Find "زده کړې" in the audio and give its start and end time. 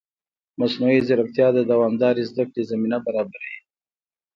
2.31-2.63